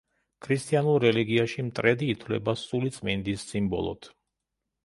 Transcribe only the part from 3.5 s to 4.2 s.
სიმბოლოდ.